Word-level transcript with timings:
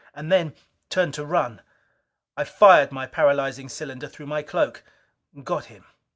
And 0.15 0.31
then 0.31 0.55
turned 0.89 1.13
to 1.13 1.23
run. 1.25 1.61
I 2.35 2.43
fired 2.43 2.91
my 2.91 3.05
paralyzing 3.05 3.69
cylinder 3.69 4.07
through 4.07 4.25
my 4.25 4.41
cloak. 4.41 4.83
Got 5.43 5.65
him! 5.65 5.85